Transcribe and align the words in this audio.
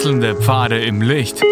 Wechselnde 0.00 0.34
Pfade 0.34 0.82
im 0.82 1.02
Licht. 1.02 1.42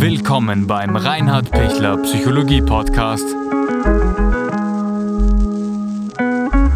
Willkommen 0.00 0.66
beim 0.66 0.96
Reinhard 0.96 1.50
Pichler 1.50 1.98
Psychologie 1.98 2.62
Podcast. 2.62 3.26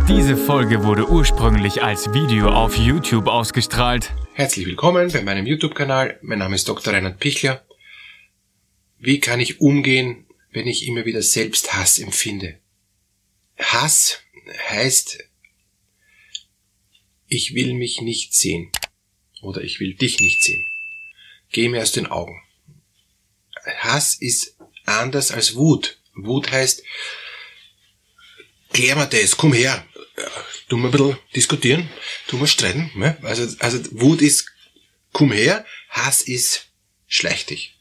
Diese 0.07 0.37
Folge 0.37 0.85
wurde 0.85 1.09
ursprünglich 1.09 1.83
als 1.83 2.13
Video 2.13 2.51
auf 2.51 2.77
YouTube 2.77 3.29
ausgestrahlt. 3.29 4.13
Herzlich 4.35 4.67
willkommen 4.67 5.11
bei 5.11 5.23
meinem 5.23 5.47
YouTube-Kanal. 5.47 6.19
Mein 6.21 6.41
Name 6.41 6.57
ist 6.57 6.69
Dr. 6.69 6.93
Reinhard 6.93 7.19
Pichler. 7.19 7.65
Wie 8.99 9.21
kann 9.21 9.41
ich 9.41 9.63
umgehen, 9.63 10.27
wenn 10.53 10.67
ich 10.67 10.87
immer 10.87 11.07
wieder 11.07 11.23
Selbsthass 11.23 11.99
empfinde? 11.99 12.59
Hass 13.57 14.21
heißt, 14.69 15.25
ich 17.27 17.55
will 17.55 17.73
mich 17.73 18.03
nicht 18.03 18.35
sehen 18.35 18.71
oder 19.45 19.63
ich 19.63 19.81
will 19.81 19.95
dich 19.95 20.19
nicht 20.21 20.43
sehen. 20.43 20.65
Geh 21.51 21.69
mir 21.69 21.83
aus 21.83 21.93
den 21.93 22.07
Augen. 22.07 22.41
Hass 23.79 24.17
ist 24.21 24.57
anders 24.85 25.31
als 25.31 25.55
Wut. 25.55 25.99
Wut 26.15 26.51
heißt, 26.51 26.83
klär 28.73 28.97
mir 28.97 29.07
das, 29.07 29.37
komm 29.37 29.53
her, 29.53 29.87
tu 30.69 30.77
mal 30.77 30.89
ein 30.89 30.93
bisschen 30.93 31.19
diskutieren, 31.35 31.89
tu 32.27 32.37
mal 32.37 32.47
streiten. 32.47 32.91
Ne? 32.95 33.17
Also, 33.23 33.57
also 33.61 33.79
Wut 33.93 34.23
ist, 34.23 34.47
komm 35.13 35.33
her, 35.33 35.65
Hass 35.89 36.23
ist, 36.23 36.69
schleich 37.07 37.47
dich. 37.47 37.79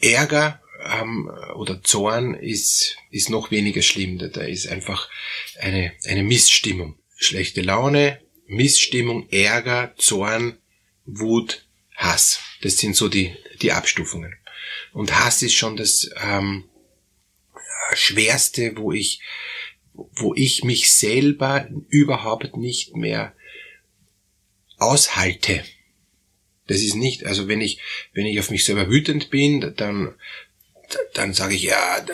Ärger 0.00 0.62
ähm, 0.84 1.30
oder 1.54 1.82
Zorn 1.82 2.34
ist, 2.34 2.96
ist 3.10 3.30
noch 3.30 3.50
weniger 3.50 3.82
schlimm. 3.82 4.18
Da 4.18 4.42
ist 4.42 4.66
einfach 4.66 5.08
eine, 5.58 5.92
eine 6.04 6.22
Missstimmung. 6.22 6.98
Schlechte 7.16 7.62
Laune, 7.62 8.20
Missstimmung, 8.46 9.28
Ärger, 9.30 9.94
Zorn, 9.96 10.58
Wut, 11.06 11.66
Hass. 11.94 12.40
Das 12.62 12.78
sind 12.78 12.96
so 12.96 13.08
die, 13.08 13.34
die 13.62 13.72
Abstufungen. 13.72 14.34
Und 14.92 15.18
Hass 15.18 15.42
ist 15.42 15.54
schon 15.54 15.76
das 15.76 16.10
ähm, 16.22 16.64
Schwerste, 17.94 18.76
wo 18.76 18.92
ich, 18.92 19.20
wo 19.92 20.34
ich 20.34 20.64
mich 20.64 20.90
selber 20.90 21.68
überhaupt 21.88 22.56
nicht 22.56 22.96
mehr 22.96 23.34
aushalte. 24.78 25.64
Das 26.66 26.80
ist 26.80 26.94
nicht, 26.94 27.24
also 27.26 27.46
wenn 27.46 27.60
ich, 27.60 27.78
wenn 28.14 28.26
ich 28.26 28.40
auf 28.40 28.50
mich 28.50 28.64
selber 28.64 28.88
wütend 28.88 29.30
bin, 29.30 29.74
dann, 29.76 30.14
dann 31.14 31.34
sage 31.34 31.54
ich, 31.54 31.62
ja, 31.62 32.04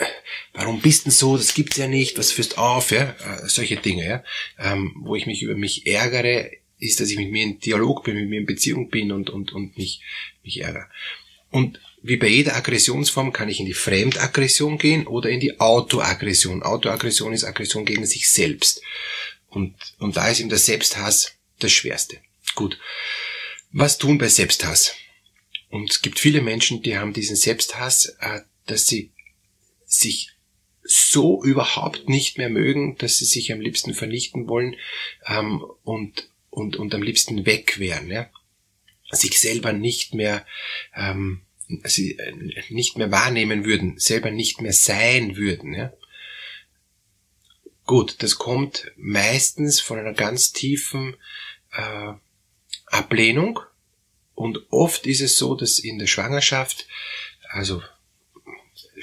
warum 0.53 0.81
bist 0.81 1.07
denn 1.07 1.13
so, 1.13 1.37
das 1.37 1.55
gibt's 1.55 1.77
ja 1.77 1.87
nicht, 1.87 2.19
was 2.19 2.33
führst 2.33 2.59
auf, 2.59 2.91
ja, 2.91 3.17
äh, 3.25 3.49
solche 3.49 3.77
Dinge, 3.77 4.07
ja, 4.07 4.25
ähm, 4.59 4.95
wo 5.01 5.17
ich 5.17 5.27
mich 5.27 5.43
über 5.43 5.55
mich 5.55 5.87
ärgere, 5.87 6.51
ist, 6.79 7.01
dass 7.01 7.11
ich 7.11 7.17
mit 7.17 7.31
mir 7.31 7.43
in 7.43 7.61
Dialog 7.61 8.05
bin, 8.05 8.17
mit 8.17 8.29
mir 8.29 8.41
in 8.41 8.47
Beziehung 8.47 8.89
bin 8.89 9.13
und, 9.13 9.31
und, 9.31 9.53
und 9.53 9.77
mich, 9.77 10.03
mich 10.43 10.61
ärgere. 10.61 10.89
Und 11.51 11.81
wie 12.03 12.17
bei 12.17 12.29
jeder 12.29 12.57
Aggressionsform 12.57 13.33
kann 13.33 13.49
ich 13.49 13.61
in 13.61 13.67
die 13.67 13.75
Fremdaggression 13.75 14.79
gehen 14.79 15.07
oder 15.07 15.29
in 15.29 15.41
die 15.41 15.61
Autoaggression. 15.61 16.63
Autoaggression 16.63 17.33
ist 17.33 17.45
Aggression 17.45 17.85
gegen 17.85 18.07
sich 18.07 18.33
selbst. 18.33 18.81
Und, 19.49 19.75
und 19.99 20.17
da 20.17 20.29
ist 20.29 20.41
eben 20.41 20.49
der 20.49 20.59
Selbsthass 20.59 21.33
das 21.59 21.73
Schwerste. 21.73 22.19
Gut. 22.55 22.79
Was 23.73 23.99
tun 23.99 24.17
bei 24.17 24.29
Selbsthass? 24.29 24.95
Und 25.69 25.91
es 25.91 26.03
gibt 26.03 26.19
viele 26.19 26.41
Menschen, 26.41 26.83
die 26.83 26.97
haben 26.97 27.13
diesen 27.13 27.37
Selbsthass, 27.37 28.17
äh, 28.21 28.41
dass 28.71 28.87
sie 28.87 29.13
sich 29.87 30.33
so 30.83 31.43
überhaupt 31.45 32.09
nicht 32.09 32.39
mehr 32.39 32.49
mögen, 32.49 32.97
dass 32.97 33.19
sie 33.19 33.25
sich 33.25 33.53
am 33.53 33.61
liebsten 33.61 33.95
vernichten 33.95 34.49
wollen 34.49 34.77
ähm, 35.27 35.65
und, 35.85 36.31
und, 36.49 36.77
und 36.77 36.95
am 36.95 37.03
liebsten 37.03 37.47
weg 37.47 37.79
wären. 37.79 38.09
Ja? 38.11 38.31
Sich 39.11 39.41
selber 39.41 39.73
nicht 39.73 40.15
mehr 40.15 40.47
ähm, 40.95 41.43
sie 41.85 42.19
äh, 42.19 42.35
nicht 42.69 42.97
mehr 42.97 43.11
wahrnehmen 43.11 43.65
würden, 43.65 43.99
selber 43.99 44.31
nicht 44.31 44.61
mehr 44.61 44.73
sein 44.73 45.37
würden. 45.37 45.75
Ja? 45.75 45.93
Gut, 47.85 48.23
das 48.23 48.37
kommt 48.37 48.91
meistens 48.97 49.81
von 49.81 49.99
einer 49.99 50.15
ganz 50.15 50.53
tiefen 50.53 51.17
äh, 51.73 52.13
Ablehnung. 52.87 53.61
Und 54.35 54.67
oft 54.71 55.07
ist 55.07 55.21
es 55.21 55.37
so, 55.37 55.55
dass 55.55 55.79
in 55.79 55.99
der 55.99 56.07
Schwangerschaft, 56.07 56.87
also 57.51 57.83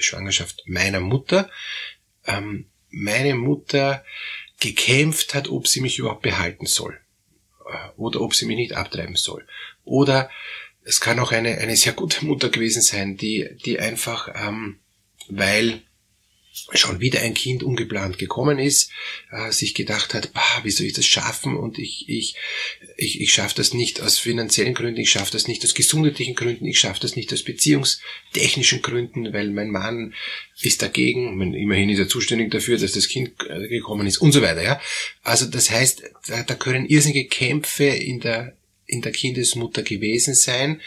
Schwangerschaft 0.00 0.62
meiner 0.66 1.00
Mutter, 1.00 1.50
ähm, 2.26 2.66
meine 2.90 3.34
Mutter 3.34 4.04
gekämpft 4.60 5.34
hat, 5.34 5.48
ob 5.48 5.68
sie 5.68 5.80
mich 5.80 5.98
überhaupt 5.98 6.22
behalten 6.22 6.66
soll. 6.66 6.98
Äh, 7.66 7.88
oder 7.96 8.20
ob 8.20 8.34
sie 8.34 8.46
mich 8.46 8.56
nicht 8.56 8.72
abtreiben 8.74 9.16
soll. 9.16 9.46
Oder 9.84 10.30
es 10.84 11.00
kann 11.00 11.18
auch 11.18 11.32
eine, 11.32 11.58
eine 11.58 11.76
sehr 11.76 11.92
gute 11.92 12.24
Mutter 12.24 12.48
gewesen 12.48 12.82
sein, 12.82 13.16
die, 13.16 13.48
die 13.64 13.78
einfach, 13.78 14.28
ähm, 14.34 14.78
weil 15.28 15.82
schon 16.72 17.00
wieder 17.00 17.20
ein 17.20 17.34
Kind 17.34 17.62
ungeplant 17.62 18.18
gekommen 18.18 18.58
ist, 18.58 18.90
äh, 19.30 19.50
sich 19.52 19.74
gedacht 19.74 20.14
hat, 20.14 20.32
bah, 20.32 20.60
wie 20.62 20.70
soll 20.70 20.86
ich 20.86 20.92
das 20.92 21.06
schaffen 21.06 21.56
und 21.56 21.78
ich, 21.78 22.08
ich, 22.08 22.34
ich, 22.96 23.20
ich 23.20 23.32
schaffe 23.32 23.54
das 23.56 23.74
nicht 23.74 24.00
aus 24.00 24.18
finanziellen 24.18 24.74
Gründen, 24.74 25.00
ich 25.00 25.10
schaffe 25.10 25.32
das 25.32 25.48
nicht 25.48 25.64
aus 25.64 25.74
gesundheitlichen 25.74 26.34
Gründen, 26.34 26.66
ich 26.66 26.78
schaffe 26.78 27.00
das 27.00 27.16
nicht 27.16 27.32
aus 27.32 27.42
beziehungstechnischen 27.42 28.82
Gründen, 28.82 29.32
weil 29.32 29.50
mein 29.50 29.70
Mann 29.70 30.14
ist 30.60 30.82
dagegen, 30.82 31.40
immerhin 31.54 31.90
ist 31.90 31.98
er 31.98 32.08
zuständig 32.08 32.50
dafür, 32.50 32.78
dass 32.78 32.92
das 32.92 33.08
Kind 33.08 33.32
äh, 33.48 33.68
gekommen 33.68 34.06
ist 34.06 34.18
und 34.18 34.32
so 34.32 34.42
weiter. 34.42 34.62
Ja? 34.62 34.80
Also 35.22 35.46
das 35.46 35.70
heißt, 35.70 36.02
da, 36.26 36.42
da 36.42 36.54
können 36.54 36.86
irrsinnige 36.86 37.26
Kämpfe 37.28 37.84
in 37.84 38.20
der, 38.20 38.56
in 38.86 39.02
der 39.02 39.12
Kindesmutter 39.12 39.82
gewesen 39.82 40.34
sein, 40.34 40.80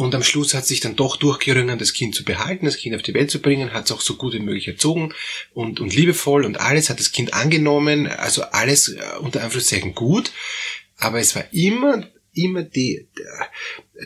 und 0.00 0.14
am 0.14 0.22
Schluss 0.22 0.54
hat 0.54 0.66
sich 0.66 0.80
dann 0.80 0.96
doch 0.96 1.16
durchgerungen, 1.16 1.78
das 1.78 1.92
Kind 1.92 2.14
zu 2.14 2.24
behalten, 2.24 2.64
das 2.64 2.78
Kind 2.78 2.96
auf 2.96 3.02
die 3.02 3.12
Welt 3.12 3.30
zu 3.30 3.42
bringen, 3.42 3.74
hat 3.74 3.84
es 3.84 3.92
auch 3.92 4.00
so 4.00 4.16
gut 4.16 4.32
wie 4.32 4.40
möglich 4.40 4.66
erzogen 4.66 5.12
und, 5.52 5.78
und 5.78 5.94
liebevoll 5.94 6.46
und 6.46 6.58
alles 6.58 6.88
hat 6.88 6.98
das 6.98 7.12
Kind 7.12 7.34
angenommen, 7.34 8.06
also 8.06 8.42
alles 8.44 8.88
äh, 8.88 9.02
unter 9.20 9.44
Anführungszeichen 9.44 9.94
gut, 9.94 10.32
aber 10.96 11.20
es 11.20 11.36
war 11.36 11.44
immer, 11.52 12.08
immer 12.32 12.62
die, 12.62 13.08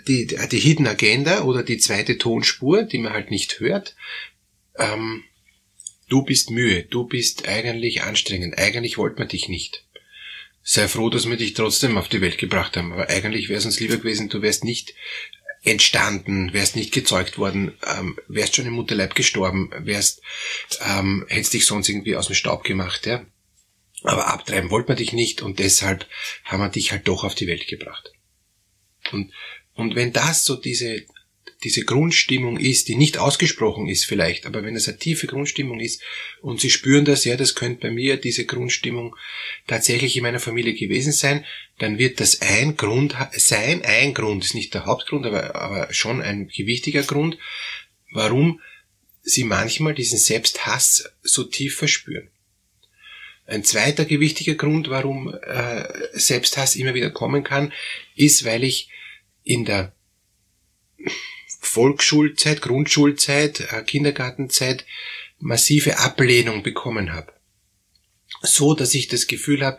die, 0.09 0.27
die, 0.27 0.49
die 0.49 0.59
Hidden 0.59 0.89
Agenda 0.89 1.45
oder 1.45 1.63
die 1.63 1.79
zweite 1.79 2.19
Tonspur, 2.19 2.83
die 2.83 2.99
man 2.99 3.13
halt 3.13 3.31
nicht 3.31 3.61
hört. 3.61 3.95
Ähm, 4.77 5.23
du 6.09 6.23
bist 6.23 6.51
Mühe, 6.51 6.83
du 6.83 7.05
bist 7.05 7.47
eigentlich 7.47 8.03
anstrengend, 8.03 8.59
eigentlich 8.59 8.99
wollte 8.99 9.21
man 9.21 9.29
dich 9.29 9.49
nicht. 9.49 9.85
Sei 10.65 10.89
froh, 10.89 11.09
dass 11.09 11.29
wir 11.29 11.37
dich 11.37 11.55
trotzdem 11.55 11.97
auf 11.97 12.09
die 12.09 12.21
Welt 12.21 12.39
gebracht 12.39 12.77
haben, 12.77 12.93
aber 12.93 13.11
eigentlich 13.11 13.49
wäre 13.49 13.61
es 13.61 13.67
uns 13.67 13.79
lieber 13.79 13.99
gewesen, 13.99 14.29
du 14.29 14.43
wärst 14.43 14.65
nicht 14.65 14.95
entstanden, 15.65 16.53
wärst 16.53 16.77
nicht 16.77 16.93
gezeugt 16.93 17.39
worden, 17.39 17.77
ähm, 17.87 18.19
wärst 18.29 18.57
schon 18.57 18.67
im 18.67 18.75
Mutterleib 18.75 19.15
gestorben, 19.15 19.71
wärst, 19.79 20.21
ähm, 20.81 21.25
hättest 21.29 21.55
dich 21.55 21.67
sonst 21.67 21.89
irgendwie 21.89 22.17
aus 22.17 22.27
dem 22.27 22.37
Staub 22.37 22.65
gemacht, 22.65 23.07
ja. 23.07 23.25
Aber 24.03 24.27
abtreiben 24.27 24.71
wollte 24.71 24.89
man 24.89 24.99
dich 24.99 25.15
nicht 25.15 25.41
und 25.41 25.59
deshalb 25.59 26.07
haben 26.45 26.61
wir 26.61 26.69
dich 26.69 26.93
halt 26.93 27.09
doch 27.09 27.25
auf 27.25 27.35
die 27.35 27.47
Welt 27.47 27.67
gebracht. 27.67 28.13
Und, 29.13 29.33
und 29.73 29.95
wenn 29.95 30.13
das 30.13 30.45
so 30.45 30.57
diese, 30.57 31.05
diese 31.63 31.85
Grundstimmung 31.85 32.59
ist, 32.59 32.89
die 32.89 32.95
nicht 32.95 33.19
ausgesprochen 33.19 33.89
ist 33.89 34.05
vielleicht, 34.05 34.45
aber 34.45 34.63
wenn 34.63 34.77
es 34.77 34.87
eine 34.87 34.99
tiefe 34.99 35.27
Grundstimmung 35.27 35.81
ist 35.81 36.03
und 36.43 36.61
Sie 36.61 36.71
spüren 36.71 37.05
das, 37.05 37.25
ja, 37.25 37.37
das 37.37 37.55
könnte 37.55 37.81
bei 37.81 37.91
mir 37.91 38.17
diese 38.19 38.45
Grundstimmung 38.45 39.17
tatsächlich 39.67 40.17
in 40.17 40.23
meiner 40.23 40.41
Familie 40.41 40.75
gewesen 40.75 41.13
sein, 41.13 41.45
dann 41.79 41.99
wird 41.99 42.21
das 42.21 42.43
ein 42.43 42.77
Grund 42.77 43.17
sein, 43.33 43.83
ein 43.83 44.15
Grund, 44.15 44.45
ist 44.45 44.55
nicht 44.55 44.75
der 44.75 44.85
Hauptgrund, 44.87 45.27
aber, 45.27 45.55
aber 45.55 45.93
schon 45.93 46.21
ein 46.21 46.49
gewichtiger 46.49 47.03
Grund, 47.03 47.39
warum 48.13 48.61
Sie 49.23 49.45
manchmal 49.45 49.95
diesen 49.95 50.19
Selbsthass 50.19 51.11
so 51.23 51.45
tief 51.45 51.77
verspüren. 51.77 52.29
Ein 53.47 53.65
zweiter 53.65 54.05
gewichtiger 54.05 54.55
Grund, 54.55 54.91
warum 54.91 55.35
äh, 55.35 55.85
Selbsthass 56.13 56.77
immer 56.77 56.93
wieder 56.93 57.11
kommen 57.11 57.43
kann, 57.43 57.73
ist, 58.15 58.45
weil 58.45 58.65
ich 58.65 58.91
in 59.43 59.65
der 59.65 59.95
Volksschulzeit, 61.67 62.63
Grundschulzeit, 62.63 63.61
äh, 63.73 63.83
Kindergartenzeit 63.83 64.85
massive 65.39 65.99
Ablehnung 65.99 66.63
bekommen 66.63 67.13
habe. 67.13 67.33
So, 68.43 68.75
dass 68.75 68.95
ich 68.95 69.09
das 69.09 69.27
Gefühl 69.27 69.65
habe, 69.65 69.79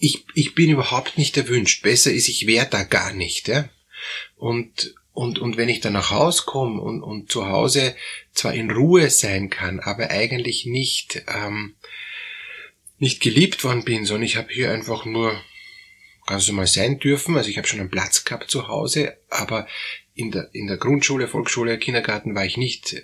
ich, 0.00 0.24
ich 0.34 0.54
bin 0.54 0.70
überhaupt 0.70 1.18
nicht 1.18 1.36
erwünscht. 1.36 1.82
Besser 1.82 2.12
ist, 2.12 2.28
ich 2.28 2.46
wäre 2.46 2.66
da 2.68 2.82
gar 2.82 3.12
nicht. 3.12 3.48
Ja? 3.48 3.68
Und, 4.36 4.94
und, 5.12 5.38
und 5.38 5.56
wenn 5.56 5.68
ich 5.68 5.80
dann 5.80 5.94
nach 5.94 6.10
Hause 6.10 6.42
komme 6.46 6.80
und, 6.80 7.02
und 7.02 7.30
zu 7.30 7.46
Hause 7.46 7.96
zwar 8.32 8.54
in 8.54 8.70
Ruhe 8.70 9.10
sein 9.10 9.50
kann, 9.50 9.80
aber 9.80 10.10
eigentlich 10.10 10.66
nicht, 10.66 11.22
ähm, 11.28 11.76
nicht 12.98 13.20
geliebt 13.20 13.64
worden 13.64 13.84
bin, 13.84 14.04
sondern 14.04 14.24
ich 14.24 14.36
habe 14.36 14.52
hier 14.52 14.70
einfach 14.70 15.04
nur 15.04 15.40
ganz 16.26 16.46
normal 16.48 16.66
sein 16.66 16.98
dürfen. 16.98 17.36
Also 17.36 17.48
ich 17.48 17.56
habe 17.56 17.66
schon 17.66 17.80
einen 17.80 17.90
Platz 17.90 18.24
gehabt 18.24 18.50
zu 18.50 18.68
Hause, 18.68 19.16
aber 19.30 19.66
in 20.16 20.30
der, 20.30 20.48
in 20.52 20.66
der 20.66 20.78
Grundschule, 20.78 21.28
Volksschule, 21.28 21.78
Kindergarten 21.78 22.34
war 22.34 22.44
ich 22.44 22.56
nicht 22.56 22.94
äh, 22.94 23.02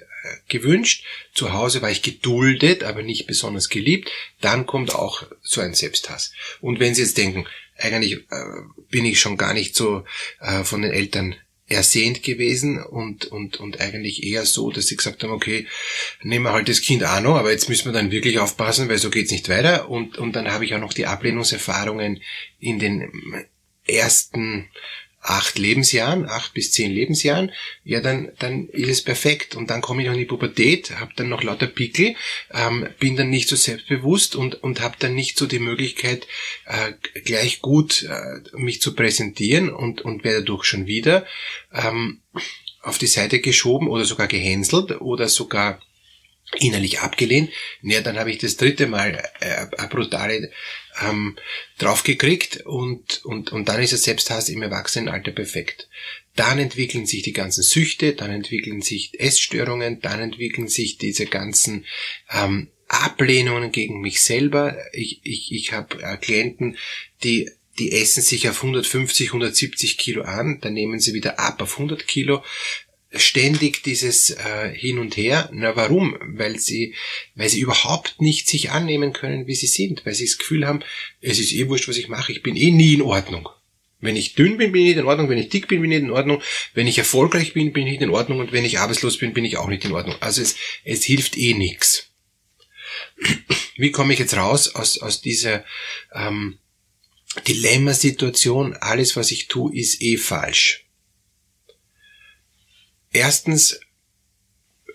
gewünscht. 0.48 1.04
Zu 1.34 1.52
Hause 1.52 1.82
war 1.82 1.90
ich 1.90 2.02
geduldet, 2.02 2.82
aber 2.82 3.02
nicht 3.02 3.26
besonders 3.26 3.68
geliebt. 3.68 4.10
Dann 4.40 4.66
kommt 4.66 4.94
auch 4.94 5.22
so 5.42 5.60
ein 5.60 5.74
Selbsthass. 5.74 6.32
Und 6.60 6.80
wenn 6.80 6.94
Sie 6.94 7.02
jetzt 7.02 7.18
denken, 7.18 7.46
eigentlich 7.76 8.14
äh, 8.14 8.44
bin 8.90 9.04
ich 9.04 9.20
schon 9.20 9.36
gar 9.36 9.52
nicht 9.52 9.76
so 9.76 10.04
äh, 10.40 10.64
von 10.64 10.82
den 10.82 10.90
Eltern 10.90 11.36
ersehnt 11.66 12.22
gewesen 12.22 12.82
und, 12.82 13.26
und, 13.26 13.58
und 13.58 13.80
eigentlich 13.80 14.22
eher 14.22 14.44
so, 14.44 14.70
dass 14.70 14.86
sie 14.86 14.96
gesagt 14.96 15.22
haben, 15.22 15.32
okay, 15.32 15.66
nehmen 16.22 16.44
wir 16.44 16.52
halt 16.52 16.68
das 16.68 16.82
Kind 16.82 17.04
auch 17.04 17.20
noch, 17.20 17.36
aber 17.36 17.50
jetzt 17.50 17.68
müssen 17.68 17.86
wir 17.86 17.92
dann 17.92 18.10
wirklich 18.10 18.38
aufpassen, 18.38 18.88
weil 18.88 18.98
so 18.98 19.10
geht's 19.10 19.32
nicht 19.32 19.48
weiter. 19.48 19.88
Und, 19.88 20.18
und 20.18 20.36
dann 20.36 20.50
habe 20.50 20.64
ich 20.64 20.74
auch 20.74 20.80
noch 20.80 20.92
die 20.92 21.06
Ablehnungserfahrungen 21.06 22.20
in 22.58 22.78
den 22.78 23.10
ersten 23.86 24.68
acht 25.22 25.56
Lebensjahren, 25.56 26.28
acht 26.28 26.52
bis 26.52 26.72
zehn 26.72 26.90
Lebensjahren, 26.90 27.52
ja, 27.84 28.00
dann, 28.00 28.32
dann 28.40 28.68
ist 28.68 28.90
es 28.90 29.02
perfekt. 29.02 29.54
Und 29.54 29.70
dann 29.70 29.80
komme 29.80 30.02
ich 30.02 30.08
noch 30.08 30.14
in 30.14 30.20
die 30.20 30.26
Pubertät, 30.26 30.98
habe 30.98 31.12
dann 31.14 31.28
noch 31.28 31.44
lauter 31.44 31.68
Pickel, 31.68 32.16
ähm, 32.52 32.88
bin 32.98 33.16
dann 33.16 33.30
nicht 33.30 33.48
so 33.48 33.54
selbstbewusst 33.54 34.34
und, 34.34 34.62
und 34.62 34.80
habe 34.80 34.96
dann 34.98 35.14
nicht 35.14 35.38
so 35.38 35.46
die 35.46 35.60
Möglichkeit, 35.60 36.26
äh, 36.66 36.92
gleich 37.20 37.60
gut 37.60 38.02
äh, 38.02 38.56
mich 38.56 38.80
zu 38.80 38.94
präsentieren 38.94 39.70
und, 39.70 40.02
und 40.02 40.24
werde 40.24 40.40
dadurch 40.40 40.64
schon 40.64 40.86
wieder 40.86 41.24
ähm, 41.72 42.20
auf 42.82 42.98
die 42.98 43.06
Seite 43.06 43.38
geschoben 43.38 43.88
oder 43.88 44.04
sogar 44.04 44.26
gehänselt 44.26 45.00
oder 45.00 45.28
sogar 45.28 45.80
innerlich 46.58 47.00
abgelehnt. 47.00 47.50
Ja, 47.82 48.00
dann 48.00 48.18
habe 48.18 48.30
ich 48.30 48.38
das 48.38 48.56
dritte 48.56 48.86
Mal 48.86 49.22
äh, 49.40 49.66
brutale 49.88 50.50
ähm, 51.00 51.36
draufgekriegt 51.78 52.62
und, 52.66 53.24
und, 53.24 53.52
und 53.52 53.68
dann 53.68 53.82
ist 53.82 53.92
der 53.92 53.98
Selbsthass 53.98 54.48
im 54.48 54.62
Erwachsenenalter 54.62 55.32
perfekt. 55.32 55.88
Dann 56.36 56.58
entwickeln 56.58 57.06
sich 57.06 57.22
die 57.22 57.32
ganzen 57.32 57.62
Süchte, 57.62 58.14
dann 58.14 58.30
entwickeln 58.30 58.82
sich 58.82 59.18
Essstörungen, 59.18 60.00
dann 60.00 60.20
entwickeln 60.20 60.68
sich 60.68 60.98
diese 60.98 61.26
ganzen 61.26 61.84
ähm, 62.30 62.68
Ablehnungen 62.88 63.72
gegen 63.72 64.00
mich 64.00 64.22
selber. 64.22 64.76
Ich, 64.92 65.20
ich, 65.24 65.52
ich 65.52 65.72
habe 65.72 66.02
äh, 66.02 66.16
Klienten, 66.16 66.76
die 67.22 67.50
die 67.78 67.92
essen 67.92 68.22
sich 68.22 68.48
auf 68.50 68.58
150, 68.58 69.28
170 69.28 69.96
Kilo 69.96 70.22
an, 70.22 70.58
dann 70.60 70.74
nehmen 70.74 71.00
sie 71.00 71.14
wieder 71.14 71.38
ab 71.38 71.62
auf 71.62 71.74
100 71.78 72.06
Kilo 72.06 72.44
ständig 73.14 73.82
dieses 73.82 74.30
äh, 74.30 74.70
Hin 74.74 74.98
und 74.98 75.16
Her. 75.16 75.50
Na 75.52 75.76
warum? 75.76 76.16
Weil 76.22 76.58
sie, 76.58 76.94
weil 77.34 77.48
sie 77.48 77.60
überhaupt 77.60 78.20
nicht 78.20 78.48
sich 78.48 78.70
annehmen 78.70 79.12
können, 79.12 79.46
wie 79.46 79.54
sie 79.54 79.66
sind, 79.66 80.04
weil 80.06 80.14
sie 80.14 80.26
das 80.26 80.38
Gefühl 80.38 80.66
haben, 80.66 80.80
es 81.20 81.38
ist 81.38 81.52
eh 81.52 81.68
wurscht, 81.68 81.88
was 81.88 81.98
ich 81.98 82.08
mache, 82.08 82.32
ich 82.32 82.42
bin 82.42 82.56
eh 82.56 82.70
nie 82.70 82.94
in 82.94 83.02
Ordnung. 83.02 83.48
Wenn 84.00 84.16
ich 84.16 84.34
dünn 84.34 84.56
bin, 84.56 84.72
bin 84.72 84.82
ich 84.82 84.88
nicht 84.88 84.98
in 84.98 85.06
Ordnung, 85.06 85.28
wenn 85.28 85.38
ich 85.38 85.48
dick 85.48 85.68
bin, 85.68 85.80
bin 85.80 85.92
ich 85.92 86.00
nicht 86.00 86.08
in 86.08 86.14
Ordnung, 86.14 86.42
wenn 86.74 86.88
ich 86.88 86.98
erfolgreich 86.98 87.52
bin, 87.52 87.72
bin 87.72 87.86
ich 87.86 87.92
nicht 87.92 88.02
in 88.02 88.10
Ordnung 88.10 88.40
und 88.40 88.50
wenn 88.50 88.64
ich 88.64 88.80
arbeitslos 88.80 89.18
bin, 89.18 89.32
bin 89.32 89.44
ich 89.44 89.58
auch 89.58 89.68
nicht 89.68 89.84
in 89.84 89.92
Ordnung. 89.92 90.16
Also 90.20 90.42
es, 90.42 90.56
es 90.84 91.04
hilft 91.04 91.36
eh 91.38 91.54
nix. 91.54 92.10
Wie 93.76 93.92
komme 93.92 94.12
ich 94.12 94.18
jetzt 94.18 94.36
raus 94.36 94.74
aus, 94.74 94.98
aus 94.98 95.20
dieser 95.20 95.64
ähm, 96.14 96.58
Dilemmasituation? 97.46 98.74
Alles, 98.74 99.14
was 99.16 99.30
ich 99.30 99.46
tue, 99.46 99.72
ist 99.74 100.02
eh 100.02 100.16
falsch. 100.16 100.86
Erstens, 103.12 103.80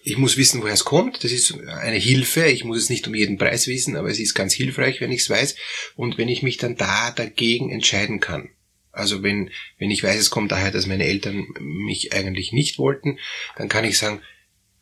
ich 0.04 0.18
muss 0.18 0.38
wissen, 0.38 0.62
woher 0.62 0.74
es 0.74 0.86
kommt. 0.86 1.24
Das 1.24 1.32
ist 1.32 1.54
eine 1.54 1.98
Hilfe. 1.98 2.46
Ich 2.48 2.64
muss 2.64 2.78
es 2.78 2.90
nicht 2.90 3.08
um 3.08 3.16
jeden 3.16 3.38
Preis 3.38 3.68
wissen, 3.68 3.96
aber 3.96 4.10
es 4.10 4.20
ist 4.20 4.34
ganz 4.34 4.54
hilfreich, 4.54 5.02
wenn 5.02 5.12
ich 5.12 5.22
es 5.22 5.30
weiß. 5.30 5.56
Und 5.96 6.18
wenn 6.18 6.30
ich 6.30 6.44
mich 6.44 6.58
dann 6.58 6.76
da 6.76 7.12
dagegen 7.12 7.72
entscheiden 7.72 8.20
kann. 8.20 8.50
Also 8.92 9.22
wenn, 9.22 9.52
wenn 9.78 9.92
ich 9.92 10.04
weiß, 10.04 10.20
es 10.20 10.30
kommt 10.32 10.52
daher, 10.52 10.72
dass 10.72 10.88
meine 10.88 11.06
Eltern 11.06 11.48
mich 11.60 12.14
eigentlich 12.14 12.52
nicht 12.52 12.80
wollten, 12.80 13.20
dann 13.56 13.70
kann 13.70 13.86
ich 13.86 13.98
sagen, 13.98 14.22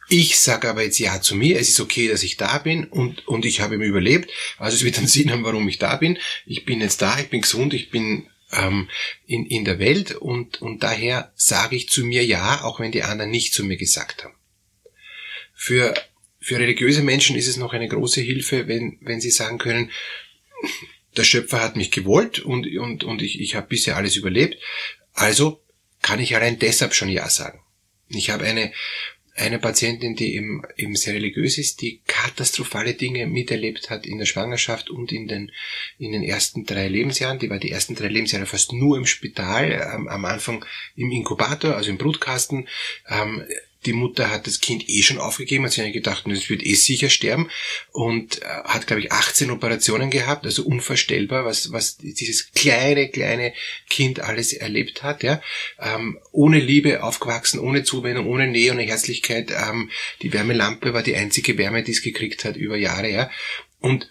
ich 0.07 0.39
sage 0.39 0.69
aber 0.69 0.83
jetzt 0.83 0.99
ja 0.99 1.19
zu 1.19 1.35
mir, 1.35 1.59
es 1.59 1.69
ist 1.69 1.79
okay, 1.79 2.07
dass 2.07 2.23
ich 2.23 2.37
da 2.37 2.59
bin 2.59 2.85
und, 2.85 3.27
und 3.27 3.43
ich 3.43 3.59
habe 3.59 3.75
ihm 3.75 3.81
überlebt. 3.81 4.31
Also 4.57 4.75
es 4.77 4.83
wird 4.83 4.97
einen 4.97 5.07
Sinn 5.09 5.31
haben, 5.31 5.43
warum 5.43 5.67
ich 5.67 5.79
da 5.79 5.95
bin. 5.97 6.17
Ich 6.45 6.65
bin 6.65 6.79
jetzt 6.79 7.01
da, 7.01 7.19
ich 7.19 7.29
bin 7.29 7.41
gesund, 7.41 7.73
ich 7.73 7.89
bin 7.89 8.27
ähm, 8.57 8.89
in, 9.25 9.45
in 9.45 9.65
der 9.65 9.79
Welt 9.79 10.11
und, 10.11 10.61
und 10.61 10.83
daher 10.83 11.31
sage 11.35 11.75
ich 11.75 11.89
zu 11.89 12.05
mir 12.05 12.25
ja, 12.25 12.63
auch 12.63 12.79
wenn 12.79 12.91
die 12.91 13.03
anderen 13.03 13.31
nicht 13.31 13.53
zu 13.53 13.63
mir 13.63 13.77
gesagt 13.77 14.23
haben. 14.23 14.35
Für, 15.53 15.93
für 16.39 16.59
religiöse 16.59 17.01
Menschen 17.01 17.35
ist 17.35 17.47
es 17.47 17.57
noch 17.57 17.73
eine 17.73 17.87
große 17.87 18.21
Hilfe, 18.21 18.67
wenn, 18.67 18.97
wenn 19.01 19.21
sie 19.21 19.31
sagen 19.31 19.57
können, 19.57 19.91
der 21.15 21.23
Schöpfer 21.23 21.61
hat 21.61 21.75
mich 21.75 21.91
gewollt 21.91 22.39
und, 22.39 22.67
und, 22.77 23.03
und 23.03 23.21
ich, 23.21 23.39
ich 23.39 23.55
habe 23.55 23.67
bisher 23.67 23.95
alles 23.95 24.15
überlebt, 24.15 24.61
also 25.13 25.63
kann 26.01 26.19
ich 26.19 26.35
allein 26.35 26.59
deshalb 26.59 26.93
schon 26.93 27.09
Ja 27.09 27.29
sagen. 27.29 27.61
Ich 28.09 28.29
habe 28.29 28.43
eine 28.45 28.71
eine 29.35 29.59
Patientin, 29.59 30.15
die 30.15 30.35
eben, 30.35 30.61
eben 30.77 30.95
sehr 30.95 31.13
religiös 31.13 31.57
ist, 31.57 31.81
die 31.81 31.99
katastrophale 32.07 32.93
Dinge 32.93 33.27
miterlebt 33.27 33.89
hat 33.89 34.05
in 34.05 34.17
der 34.17 34.25
Schwangerschaft 34.25 34.89
und 34.89 35.11
in 35.11 35.27
den, 35.27 35.51
in 35.99 36.13
den 36.13 36.23
ersten 36.23 36.65
drei 36.65 36.87
Lebensjahren. 36.87 37.39
Die 37.39 37.49
war 37.49 37.59
die 37.59 37.71
ersten 37.71 37.95
drei 37.95 38.07
Lebensjahre 38.07 38.45
fast 38.45 38.71
nur 38.71 38.97
im 38.97 39.05
Spital, 39.05 39.71
ähm, 39.93 40.07
am 40.07 40.23
Anfang 40.23 40.65
im 40.95 41.11
Inkubator, 41.11 41.75
also 41.75 41.89
im 41.89 41.97
Brutkasten. 41.97 42.69
Ähm, 43.09 43.43
die 43.85 43.93
Mutter 43.93 44.29
hat 44.29 44.47
das 44.47 44.59
Kind 44.59 44.87
eh 44.89 45.03
schon 45.03 45.19
aufgegeben, 45.19 45.65
hat 45.65 45.71
sich 45.71 45.93
gedacht, 45.93 46.25
es 46.27 46.49
wird 46.49 46.65
eh 46.65 46.73
sicher 46.73 47.09
sterben 47.09 47.49
und 47.91 48.41
äh, 48.41 48.45
hat, 48.45 48.87
glaube 48.87 49.01
ich, 49.01 49.11
18 49.11 49.51
Operationen 49.51 50.09
gehabt, 50.09 50.45
also 50.45 50.63
unvorstellbar, 50.63 51.45
was, 51.45 51.71
was 51.71 51.97
dieses 51.97 52.51
kleine, 52.51 53.09
kleine 53.09 53.53
Kind 53.89 54.19
alles 54.19 54.53
erlebt 54.53 55.03
hat, 55.03 55.23
ja. 55.23 55.41
Ähm, 55.79 56.19
ohne 56.31 56.59
Liebe 56.59 57.03
aufgewachsen, 57.03 57.59
ohne 57.59 57.83
Zuwendung, 57.83 58.27
ohne 58.27 58.47
Nähe, 58.47 58.71
ohne 58.71 58.83
Herzlichkeit. 58.83 59.51
Ähm, 59.51 59.89
die 60.21 60.33
Wärmelampe 60.33 60.93
war 60.93 61.03
die 61.03 61.15
einzige 61.15 61.57
Wärme, 61.57 61.83
die 61.83 61.91
es 61.91 62.01
gekriegt 62.01 62.45
hat 62.45 62.55
über 62.55 62.77
Jahre, 62.77 63.09
ja. 63.09 63.29
Und 63.79 64.09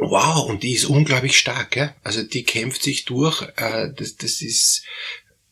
Wow, 0.00 0.48
und 0.48 0.62
die 0.62 0.74
ist 0.74 0.84
unglaublich 0.84 1.36
stark, 1.36 1.74
ja. 1.74 1.92
Also 2.04 2.22
die 2.22 2.44
kämpft 2.44 2.82
sich 2.82 3.04
durch, 3.04 3.42
äh, 3.56 3.92
das, 3.96 4.16
das 4.16 4.42
ist 4.42 4.84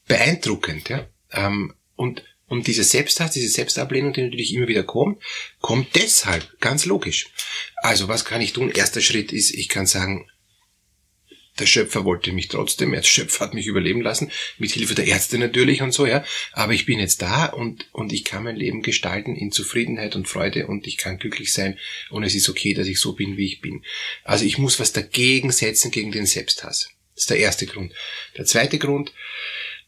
beeindruckend, 0.07 0.89
ja. 0.89 1.09
Ähm, 1.33 1.75
und 1.97 2.23
und 2.49 2.67
diese 2.67 2.85
Selbsthass, 2.85 3.33
diese 3.33 3.49
Selbstablehnung, 3.49 4.13
die 4.13 4.23
natürlich 4.23 4.55
immer 4.55 4.69
wieder 4.69 4.85
kommt, 4.85 5.23
kommt 5.61 5.95
deshalb, 5.95 6.61
ganz 6.61 6.85
logisch. 6.85 7.29
Also 7.77 8.09
was 8.09 8.25
kann 8.25 8.41
ich 8.41 8.53
tun? 8.53 8.71
Erster 8.71 9.01
Schritt 9.01 9.33
ist, 9.33 9.53
ich 9.53 9.69
kann 9.69 9.87
sagen, 9.87 10.29
der 11.59 11.67
Schöpfer 11.67 12.05
wollte 12.05 12.33
mich 12.33 12.49
trotzdem, 12.49 12.93
der 12.93 13.03
Schöpfer 13.03 13.47
hat 13.47 13.55
mich 13.55 13.67
überleben 13.67 14.03
lassen, 14.03 14.31
mit 14.59 14.73
Hilfe 14.73 14.95
der 14.95 15.07
Ärzte 15.07 15.39
natürlich 15.39 15.81
und 15.81 15.93
so, 15.93 16.07
ja. 16.07 16.25
Aber 16.53 16.75
ich 16.75 16.85
bin 16.85 16.99
jetzt 16.99 17.23
da 17.23 17.47
und, 17.47 17.89
und 17.93 18.13
ich 18.13 18.25
kann 18.25 18.45
mein 18.45 18.57
Leben 18.57 18.83
gestalten 18.83 19.35
in 19.35 19.53
Zufriedenheit 19.53 20.17
und 20.17 20.29
Freude 20.29 20.67
und 20.67 20.87
ich 20.87 20.99
kann 20.99 21.19
glücklich 21.19 21.53
sein 21.53 21.79
und 22.11 22.25
es 22.25 22.35
ist 22.35 22.49
okay, 22.49 22.75
dass 22.75 22.87
ich 22.87 23.01
so 23.01 23.15
bin, 23.15 23.37
wie 23.37 23.47
ich 23.47 23.61
bin. 23.61 23.85
Also 24.23 24.45
ich 24.45 24.59
muss 24.59 24.79
was 24.79 24.93
dagegen 24.93 25.51
setzen 25.51 25.91
gegen 25.91 26.13
den 26.13 26.27
Selbsthass. 26.27 26.91
Das 27.15 27.23
ist 27.23 27.31
der 27.31 27.39
erste 27.39 27.67
Grund. 27.67 27.95
Der 28.37 28.45
zweite 28.45 28.79
Grund, 28.79 29.13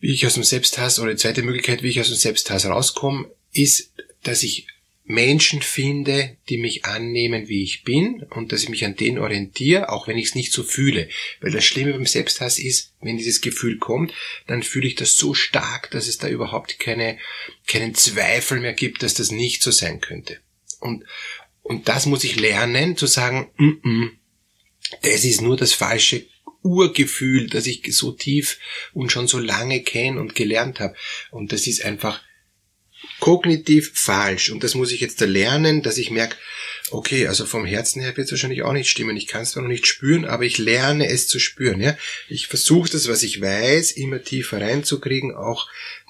wie 0.01 0.13
ich 0.13 0.27
aus 0.27 0.35
dem 0.35 0.45
Selbsthass 0.45 0.99
oder 0.99 1.13
die 1.13 1.19
zweite 1.19 1.43
Möglichkeit, 1.43 1.83
wie 1.83 1.89
ich 1.89 2.01
aus 2.01 2.09
dem 2.09 2.17
Selbsthass 2.17 2.67
rauskomme, 2.67 3.31
ist, 3.53 3.93
dass 4.23 4.43
ich 4.43 4.67
Menschen 5.09 5.63
finde, 5.63 6.37
die 6.51 6.59
mich 6.59 6.85
annehmen, 6.85 7.49
wie 7.49 7.63
ich 7.63 7.83
bin 7.83 8.25
und 8.31 8.53
dass 8.53 8.63
ich 8.63 8.69
mich 8.69 8.85
an 8.85 8.95
denen 8.95 9.19
orientiere, 9.19 9.89
auch 9.89 10.07
wenn 10.07 10.19
ich 10.19 10.27
es 10.27 10.35
nicht 10.35 10.53
so 10.53 10.63
fühle. 10.63 11.09
Weil 11.41 11.51
das 11.51 11.65
Schlimme 11.65 11.95
beim 11.95 12.05
Selbsthass 12.05 12.59
ist, 12.59 12.93
wenn 13.01 13.17
dieses 13.17 13.41
Gefühl 13.41 13.79
kommt, 13.79 14.13
dann 14.47 14.63
fühle 14.63 14.87
ich 14.87 14.97
das 14.97 15.17
so 15.17 15.33
stark, 15.33 15.91
dass 15.93 16.09
es 16.09 16.19
da 16.19 16.29
überhaupt 16.29 16.79
keine, 16.79 17.19
keinen 17.67 17.95
Zweifel 17.95 18.61
mehr 18.61 18.75
gibt, 18.75 19.03
dass 19.03 19.15
das 19.15 19.31
nicht 19.31 19.63
so 19.63 19.71
sein 19.71 20.03
könnte. 20.03 20.41
Und, 20.79 21.05
und 21.63 21.89
das 21.89 22.05
muss 22.05 22.23
ich 22.25 22.39
lernen, 22.39 22.99
zu 22.99 23.07
sagen, 23.07 23.51
mm 23.57 23.81
-mm, 23.83 24.11
das 25.03 25.25
ist 25.25 25.41
nur 25.41 25.57
das 25.57 25.73
falsche 25.73 26.27
Urgefühl, 26.69 27.49
das 27.49 27.67
ich 27.67 27.83
so 27.97 28.13
tief 28.13 28.59
und 28.93 29.11
schon 29.11 29.27
so 29.27 29.39
lange 29.39 29.83
kenne 29.83 30.21
und 30.21 30.35
gelernt 30.35 30.81
habe. 30.81 30.95
Und 31.31 31.53
das 31.53 31.67
ist 31.67 31.85
einfach 31.85 32.21
kognitiv 33.21 33.93
falsch. 33.95 34.51
Und 34.51 34.63
das 34.63 34.75
muss 34.75 34.93
ich 34.93 35.01
jetzt 35.01 35.21
da 35.21 35.25
lernen, 35.25 35.83
dass 35.83 35.99
ich 35.99 36.11
merke, 36.11 36.37
okay, 36.91 37.27
also 37.27 37.47
vom 37.47 37.65
Herzen 37.65 38.01
her 38.01 38.17
wird 38.17 38.27
es 38.27 38.33
wahrscheinlich 38.33 38.63
auch 38.63 38.73
nicht 38.73 38.91
stimmen. 38.91 39.17
Ich 39.17 39.27
kann 39.27 39.43
es 39.43 39.53
zwar 39.53 39.63
noch 39.63 39.71
nicht 39.71 39.87
spüren, 39.87 40.25
aber 40.25 40.45
ich 40.45 40.59
lerne 40.59 41.09
es 41.09 41.27
zu 41.27 41.39
spüren. 41.39 41.81
Ja? 41.81 41.97
Ich 42.29 42.47
versuche 42.47 42.91
das, 42.91 43.09
was 43.09 43.23
ich 43.23 43.41
weiß, 43.41 43.93
immer 43.93 44.23
tiefer 44.23 44.61
reinzukriegen, 44.61 45.35
auch 45.35 45.69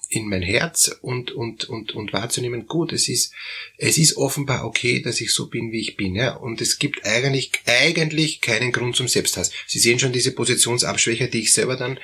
in 0.08 0.28
mein 0.28 0.42
Herz 0.42 0.90
und, 1.02 1.30
und, 1.32 1.64
und, 1.64 1.92
und 1.92 2.12
wahrzunehmen, 2.12 2.66
gut, 2.66 2.92
es 2.92 3.08
ist, 3.08 3.32
es 3.76 3.98
ist 3.98 4.16
offenbar 4.16 4.64
okay, 4.64 5.02
dass 5.02 5.20
ich 5.20 5.32
so 5.32 5.48
bin, 5.48 5.70
wie 5.70 5.80
ich 5.80 5.96
bin, 5.96 6.14
ja. 6.14 6.34
Und 6.34 6.60
es 6.60 6.78
gibt 6.78 7.04
eigentlich, 7.04 7.52
eigentlich 7.66 8.40
keinen 8.40 8.72
Grund 8.72 8.96
zum 8.96 9.06
Selbsthass. 9.06 9.50
Sie 9.66 9.78
sehen 9.78 9.98
schon 9.98 10.12
diese 10.12 10.32
Positionsabschwächer, 10.32 11.28
die 11.28 11.42
ich 11.42 11.52
selber 11.52 11.76
dann, 11.76 12.00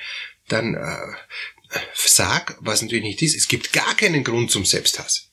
dann, 0.47 0.75
äh, 0.75 1.79
sag, 1.95 2.57
was 2.59 2.81
natürlich 2.81 3.03
nicht 3.03 3.21
ist. 3.21 3.35
Es 3.35 3.47
gibt 3.47 3.73
gar 3.73 3.95
keinen 3.97 4.23
Grund 4.23 4.51
zum 4.51 4.65
Selbsthass. 4.65 5.31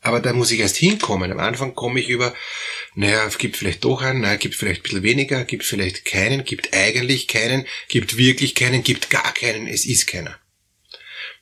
Aber 0.00 0.20
da 0.20 0.32
muss 0.32 0.52
ich 0.52 0.60
erst 0.60 0.76
hinkommen. 0.76 1.32
Am 1.32 1.40
Anfang 1.40 1.74
komme 1.74 1.98
ich 1.98 2.08
über, 2.08 2.34
naja, 2.94 3.28
gibt 3.36 3.56
vielleicht 3.56 3.84
doch 3.84 4.02
einen, 4.02 4.20
naja, 4.20 4.36
gibt 4.36 4.54
vielleicht 4.54 4.80
ein 4.80 4.82
bisschen 4.84 5.02
weniger, 5.02 5.44
gibt 5.44 5.64
vielleicht 5.64 6.04
keinen, 6.04 6.44
gibt 6.44 6.72
eigentlich 6.72 7.26
keinen, 7.26 7.66
gibt 7.88 8.16
wirklich 8.16 8.54
keinen, 8.54 8.84
gibt 8.84 9.10
gar 9.10 9.34
keinen, 9.34 9.66
es 9.66 9.84
ist 9.84 10.06
keiner. 10.06 10.38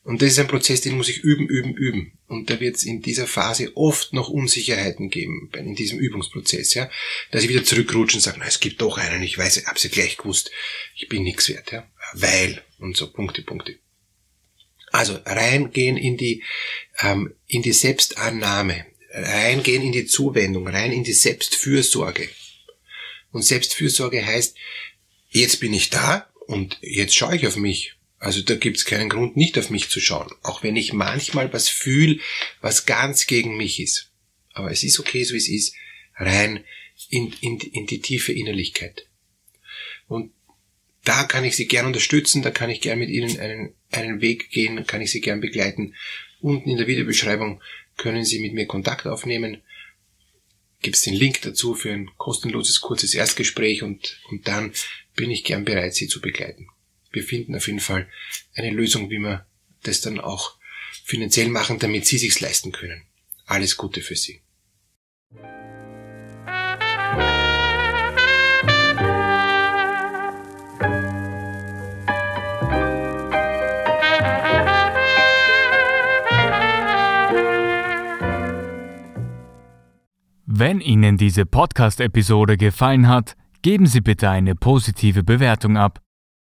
Und 0.04 0.20
das 0.20 0.32
ist 0.32 0.38
ein 0.38 0.48
Prozess, 0.48 0.82
den 0.82 0.98
muss 0.98 1.08
ich 1.08 1.24
üben, 1.24 1.48
üben, 1.48 1.74
üben. 1.74 2.12
Und 2.28 2.50
da 2.50 2.60
wird 2.60 2.76
es 2.76 2.84
in 2.84 3.00
dieser 3.00 3.26
Phase 3.26 3.74
oft 3.74 4.12
noch 4.12 4.28
Unsicherheiten 4.28 5.08
geben, 5.08 5.50
in 5.56 5.74
diesem 5.74 5.98
Übungsprozess, 5.98 6.74
ja. 6.74 6.90
Dass 7.30 7.42
ich 7.42 7.48
wieder 7.48 7.64
zurückrutsche 7.64 8.18
und 8.18 8.20
sage, 8.20 8.36
na, 8.38 8.46
es 8.46 8.60
gibt 8.60 8.82
doch 8.82 8.98
einen, 8.98 9.22
ich 9.22 9.38
weiß, 9.38 9.56
ich 9.56 9.66
hab's 9.66 9.82
ja 9.82 9.88
gleich 9.88 10.18
gewusst, 10.18 10.50
ich 10.94 11.08
bin 11.08 11.22
nichts 11.22 11.48
wert, 11.48 11.72
ja. 11.72 11.90
Weil, 12.12 12.62
und 12.78 12.98
so, 12.98 13.10
Punkte, 13.10 13.40
Punkte. 13.42 13.78
Also 14.92 15.18
reingehen 15.24 15.96
in 15.96 16.18
die, 16.18 16.44
ähm, 17.00 17.34
in 17.46 17.62
die 17.62 17.72
Selbstannahme, 17.72 18.84
reingehen 19.10 19.82
in 19.82 19.92
die 19.92 20.06
Zuwendung, 20.06 20.68
rein 20.68 20.92
in 20.92 21.04
die 21.04 21.14
Selbstfürsorge. 21.14 22.28
Und 23.32 23.42
Selbstfürsorge 23.42 24.24
heißt, 24.24 24.54
jetzt 25.30 25.60
bin 25.60 25.72
ich 25.72 25.88
da 25.88 26.30
und 26.46 26.78
jetzt 26.82 27.16
schaue 27.16 27.36
ich 27.36 27.46
auf 27.46 27.56
mich 27.56 27.93
also 28.18 28.42
da 28.42 28.54
gibt's 28.54 28.84
keinen 28.84 29.08
Grund, 29.08 29.36
nicht 29.36 29.58
auf 29.58 29.70
mich 29.70 29.90
zu 29.90 30.00
schauen, 30.00 30.30
auch 30.42 30.62
wenn 30.62 30.76
ich 30.76 30.92
manchmal 30.92 31.52
was 31.52 31.68
fühle, 31.68 32.20
was 32.60 32.86
ganz 32.86 33.26
gegen 33.26 33.56
mich 33.56 33.80
ist. 33.80 34.12
Aber 34.52 34.70
es 34.70 34.82
ist 34.82 34.98
okay, 34.98 35.24
so 35.24 35.34
wie 35.34 35.38
es 35.38 35.48
ist, 35.48 35.74
rein 36.16 36.64
in, 37.10 37.32
in, 37.40 37.58
in 37.58 37.86
die 37.86 38.00
tiefe 38.00 38.32
Innerlichkeit. 38.32 39.08
Und 40.06 40.32
da 41.02 41.24
kann 41.24 41.44
ich 41.44 41.56
Sie 41.56 41.66
gern 41.66 41.86
unterstützen, 41.86 42.42
da 42.42 42.50
kann 42.50 42.70
ich 42.70 42.80
gern 42.80 42.98
mit 42.98 43.10
Ihnen 43.10 43.38
einen, 43.38 43.74
einen 43.90 44.20
Weg 44.20 44.50
gehen, 44.50 44.86
kann 44.86 45.02
ich 45.02 45.10
Sie 45.10 45.20
gern 45.20 45.40
begleiten. 45.40 45.94
Unten 46.40 46.70
in 46.70 46.78
der 46.78 46.86
Videobeschreibung 46.86 47.62
können 47.96 48.24
Sie 48.24 48.38
mit 48.38 48.54
mir 48.54 48.66
Kontakt 48.66 49.06
aufnehmen. 49.06 49.62
Gibt 50.80 50.96
es 50.96 51.02
den 51.02 51.14
Link 51.14 51.42
dazu 51.42 51.74
für 51.74 51.92
ein 51.92 52.10
kostenloses, 52.16 52.80
kurzes 52.80 53.14
Erstgespräch 53.14 53.82
und, 53.82 54.20
und 54.30 54.46
dann 54.48 54.72
bin 55.14 55.30
ich 55.30 55.44
gern 55.44 55.64
bereit, 55.64 55.94
Sie 55.94 56.08
zu 56.08 56.20
begleiten 56.20 56.68
wir 57.14 57.22
finden 57.22 57.54
auf 57.54 57.66
jeden 57.66 57.80
Fall 57.80 58.08
eine 58.54 58.70
Lösung, 58.70 59.10
wie 59.10 59.18
wir 59.18 59.46
das 59.82 60.00
dann 60.00 60.20
auch 60.20 60.56
finanziell 61.04 61.48
machen, 61.48 61.78
damit 61.78 62.06
Sie 62.06 62.18
sich's 62.18 62.40
leisten 62.40 62.72
können. 62.72 63.02
Alles 63.46 63.76
Gute 63.76 64.00
für 64.00 64.16
Sie. 64.16 64.40
Wenn 80.46 80.80
Ihnen 80.80 81.16
diese 81.16 81.46
Podcast-Episode 81.46 82.56
gefallen 82.56 83.08
hat, 83.08 83.36
geben 83.62 83.86
Sie 83.86 84.00
bitte 84.00 84.30
eine 84.30 84.54
positive 84.54 85.24
Bewertung 85.24 85.76
ab 85.76 86.03